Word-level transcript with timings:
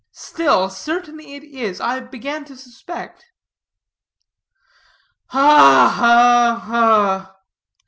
Still, 0.13 0.71
certain 0.71 1.19
it 1.19 1.43
is, 1.43 1.79
I 1.79 1.99
began 1.99 2.43
to 2.45 2.57
suspect." 2.57 3.23
"Ha, 5.27 5.89
ha, 5.95 6.55
ha!" 6.59 7.35